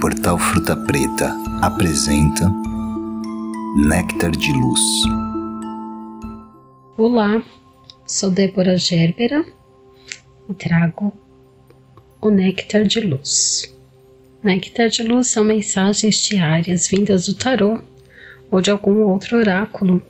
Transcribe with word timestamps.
Portal 0.00 0.38
Fruta 0.38 0.76
Preta 0.76 1.34
apresenta 1.60 2.48
Néctar 3.88 4.30
de 4.30 4.52
Luz. 4.52 4.80
Olá, 6.96 7.42
sou 8.06 8.30
Débora 8.30 8.76
Gerbera 8.76 9.44
e 10.48 10.54
trago 10.54 11.12
o 12.20 12.30
Néctar 12.30 12.84
de 12.84 13.00
Luz. 13.00 13.74
Néctar 14.40 14.88
de 14.88 15.02
Luz 15.02 15.26
são 15.26 15.42
mensagens 15.42 16.14
diárias 16.22 16.86
vindas 16.86 17.26
do 17.26 17.34
tarô 17.34 17.80
ou 18.52 18.60
de 18.60 18.70
algum 18.70 19.02
outro 19.02 19.36
oráculo. 19.36 20.00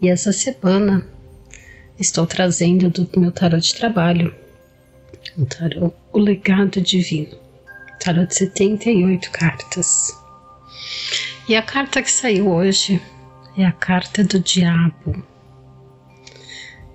E 0.00 0.08
essa 0.08 0.32
semana 0.32 1.06
estou 1.98 2.26
trazendo 2.26 2.88
do 2.88 3.20
meu 3.20 3.30
tarô 3.30 3.58
de 3.58 3.74
trabalho, 3.74 4.34
o 5.36 5.44
tarô 5.44 5.92
O 6.14 6.18
Legado 6.18 6.80
Divino 6.80 7.45
tarô 8.06 8.24
de 8.24 8.36
78 8.36 9.32
cartas. 9.32 10.16
E 11.48 11.56
a 11.56 11.62
carta 11.62 12.00
que 12.00 12.10
saiu 12.10 12.48
hoje 12.48 13.02
é 13.58 13.66
a 13.66 13.72
carta 13.72 14.22
do 14.22 14.38
diabo. 14.38 15.24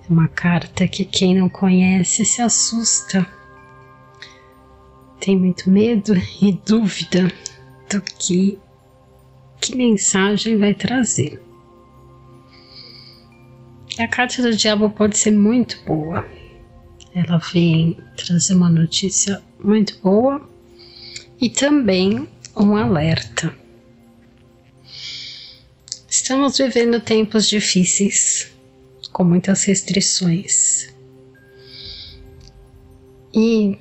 É 0.08 0.10
uma 0.10 0.26
carta 0.28 0.88
que 0.88 1.04
quem 1.04 1.34
não 1.34 1.50
conhece 1.50 2.24
se 2.24 2.40
assusta. 2.40 3.26
Tem 5.20 5.36
muito 5.36 5.68
medo 5.68 6.14
e 6.40 6.52
dúvida 6.64 7.30
do 7.90 8.00
que 8.00 8.58
que 9.60 9.76
mensagem 9.76 10.56
vai 10.56 10.72
trazer. 10.72 11.40
A 13.98 14.08
carta 14.08 14.40
do 14.40 14.56
diabo 14.56 14.88
pode 14.88 15.18
ser 15.18 15.32
muito 15.32 15.78
boa. 15.84 16.26
Ela 17.14 17.36
vem 17.52 17.98
trazer 18.16 18.54
uma 18.54 18.70
notícia 18.70 19.42
muito 19.62 20.00
boa 20.00 20.50
e 21.42 21.50
também 21.50 22.28
um 22.56 22.76
alerta. 22.76 23.52
Estamos 26.08 26.56
vivendo 26.56 27.00
tempos 27.00 27.48
difíceis, 27.48 28.52
com 29.12 29.24
muitas 29.24 29.64
restrições. 29.64 30.94
E 33.34 33.76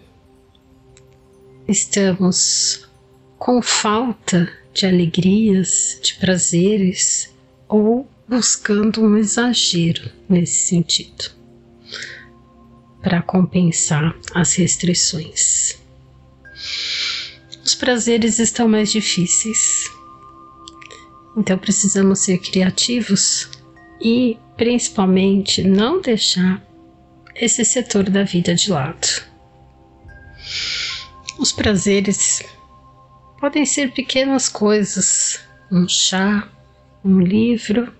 estamos 1.67 2.89
com 3.37 3.61
falta 3.61 4.51
de 4.73 4.87
alegrias, 4.87 5.99
de 6.01 6.15
prazeres 6.15 7.31
ou 7.69 8.09
buscando 8.27 9.03
um 9.03 9.17
exagero 9.17 10.09
nesse 10.27 10.67
sentido 10.67 11.29
para 13.03 13.21
compensar 13.21 14.15
as 14.33 14.55
restrições 14.55 15.80
os 17.71 17.75
prazeres 17.75 18.37
estão 18.37 18.67
mais 18.67 18.91
difíceis. 18.91 19.89
Então 21.37 21.57
precisamos 21.57 22.19
ser 22.19 22.37
criativos 22.37 23.49
e 24.01 24.37
principalmente 24.57 25.63
não 25.63 26.01
deixar 26.01 26.61
esse 27.33 27.63
setor 27.63 28.09
da 28.09 28.23
vida 28.23 28.53
de 28.53 28.69
lado. 28.69 29.07
Os 31.39 31.53
prazeres 31.53 32.43
podem 33.39 33.65
ser 33.65 33.93
pequenas 33.93 34.49
coisas, 34.49 35.39
um 35.71 35.87
chá, 35.87 36.49
um 37.05 37.21
livro, 37.21 37.93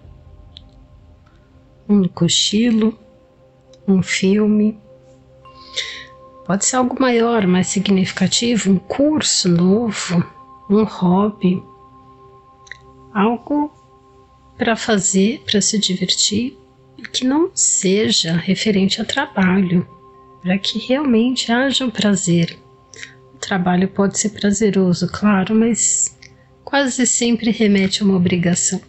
um 1.87 2.09
cochilo, 2.09 2.99
um 3.87 4.03
filme 4.03 4.77
Pode 6.45 6.65
ser 6.65 6.77
algo 6.77 6.99
maior, 6.99 7.45
mais 7.47 7.67
significativo, 7.67 8.71
um 8.71 8.77
curso 8.77 9.47
novo, 9.47 10.23
um 10.69 10.83
hobby, 10.83 11.63
algo 13.13 13.71
para 14.57 14.75
fazer, 14.75 15.43
para 15.45 15.61
se 15.61 15.77
divertir 15.77 16.57
que 17.11 17.25
não 17.25 17.51
seja 17.53 18.33
referente 18.33 19.01
a 19.01 19.05
trabalho, 19.05 19.87
para 20.41 20.57
que 20.57 20.79
realmente 20.79 21.51
haja 21.51 21.85
um 21.85 21.89
prazer. 21.89 22.57
O 23.33 23.37
trabalho 23.37 23.87
pode 23.87 24.17
ser 24.17 24.29
prazeroso, 24.29 25.07
claro, 25.07 25.55
mas 25.55 26.17
quase 26.63 27.05
sempre 27.05 27.51
remete 27.51 28.01
a 28.01 28.05
uma 28.05 28.15
obrigação. 28.15 28.81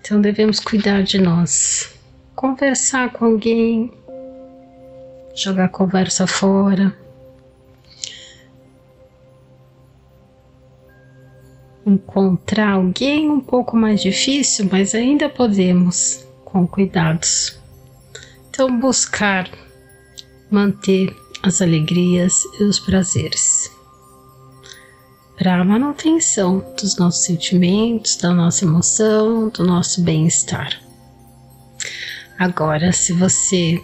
Então 0.00 0.20
devemos 0.20 0.60
cuidar 0.60 1.02
de 1.02 1.18
nós, 1.18 1.94
conversar 2.34 3.10
com 3.12 3.24
alguém, 3.24 3.90
jogar 5.34 5.68
conversa 5.68 6.26
fora. 6.26 6.96
Encontrar 11.86 12.72
alguém 12.72 13.30
um 13.30 13.40
pouco 13.40 13.76
mais 13.76 14.00
difícil, 14.00 14.68
mas 14.70 14.94
ainda 14.94 15.28
podemos, 15.28 16.24
com 16.44 16.66
cuidados. 16.66 17.58
Então, 18.48 18.78
buscar 18.78 19.50
manter 20.50 21.14
as 21.42 21.60
alegrias 21.60 22.42
e 22.58 22.64
os 22.64 22.78
prazeres 22.78 23.74
para 25.36 25.60
a 25.60 25.64
manutenção 25.64 26.64
dos 26.80 26.96
nossos 26.96 27.24
sentimentos, 27.24 28.16
da 28.16 28.32
nossa 28.32 28.64
emoção, 28.64 29.48
do 29.48 29.64
nosso 29.64 30.00
bem-estar. 30.02 30.80
Agora, 32.38 32.92
se 32.92 33.12
você 33.12 33.82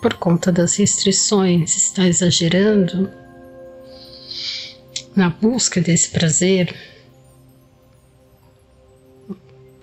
por 0.00 0.14
conta 0.14 0.50
das 0.50 0.76
restrições, 0.76 1.76
está 1.76 2.06
exagerando 2.06 3.10
na 5.14 5.28
busca 5.28 5.80
desse 5.80 6.10
prazer 6.10 6.74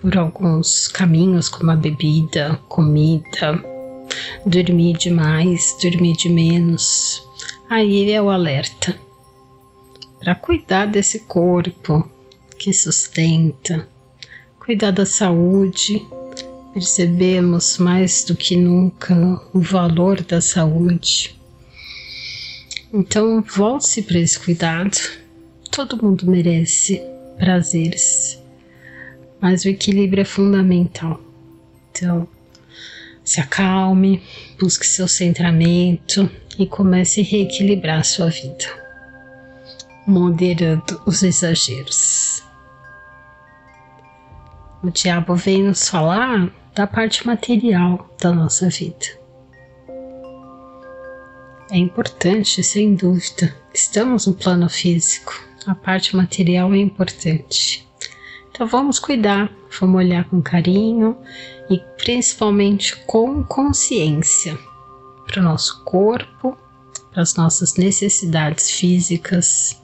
por 0.00 0.16
alguns 0.16 0.88
caminhos, 0.88 1.48
como 1.48 1.70
a 1.70 1.76
bebida, 1.76 2.56
comida, 2.68 3.62
dormir 4.46 4.96
demais, 4.96 5.76
dormir 5.82 6.16
de 6.16 6.28
menos. 6.28 7.22
Aí 7.68 8.10
é 8.10 8.20
o 8.22 8.30
alerta 8.30 8.98
para 10.18 10.34
cuidar 10.34 10.86
desse 10.86 11.20
corpo 11.20 12.08
que 12.58 12.72
sustenta, 12.72 13.88
cuidar 14.58 14.90
da 14.90 15.06
saúde 15.06 16.04
percebemos 16.78 17.76
mais 17.78 18.22
do 18.22 18.36
que 18.36 18.56
nunca 18.56 19.12
o 19.52 19.60
valor 19.60 20.22
da 20.22 20.40
saúde. 20.40 21.36
Então, 22.92 23.42
volte-se 23.42 24.02
para 24.02 24.18
esse 24.20 24.38
cuidado. 24.38 24.96
Todo 25.72 26.00
mundo 26.00 26.30
merece 26.30 27.02
prazeres, 27.36 28.40
mas 29.40 29.64
o 29.64 29.68
equilíbrio 29.68 30.22
é 30.22 30.24
fundamental. 30.24 31.20
Então, 31.90 32.28
se 33.24 33.40
acalme, 33.40 34.22
busque 34.60 34.86
seu 34.86 35.08
centramento 35.08 36.30
e 36.56 36.64
comece 36.64 37.22
a 37.22 37.24
reequilibrar 37.24 37.98
a 37.98 38.04
sua 38.04 38.30
vida, 38.30 38.66
moderando 40.06 41.02
os 41.04 41.24
exageros. 41.24 42.44
O 44.80 44.90
diabo 44.90 45.34
vem 45.34 45.64
nos 45.64 45.88
falar 45.88 46.48
da 46.78 46.86
parte 46.86 47.26
material 47.26 48.08
da 48.22 48.30
nossa 48.30 48.68
vida. 48.68 49.06
É 51.72 51.76
importante, 51.76 52.62
sem 52.62 52.94
dúvida. 52.94 53.52
Estamos 53.74 54.28
no 54.28 54.34
plano 54.34 54.70
físico, 54.70 55.44
a 55.66 55.74
parte 55.74 56.14
material 56.14 56.72
é 56.72 56.76
importante. 56.76 57.84
Então 58.52 58.64
vamos 58.64 59.00
cuidar, 59.00 59.52
vamos 59.80 59.96
olhar 59.96 60.28
com 60.30 60.40
carinho 60.40 61.18
e 61.68 61.78
principalmente 62.00 62.94
com 63.06 63.42
consciência 63.42 64.56
para 65.26 65.40
o 65.40 65.44
nosso 65.44 65.82
corpo, 65.82 66.56
para 67.10 67.22
as 67.22 67.34
nossas 67.34 67.74
necessidades 67.74 68.70
físicas 68.70 69.82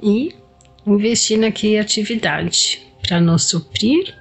e 0.00 0.32
investir 0.86 1.40
na 1.40 1.50
criatividade 1.50 2.86
para 3.02 3.20
nos 3.20 3.48
suprir 3.48 4.16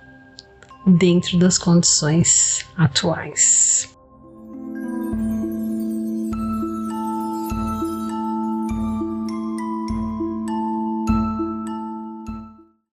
dentro 0.88 1.38
das 1.38 1.57
condições 1.57 2.66
atuais. 2.78 3.97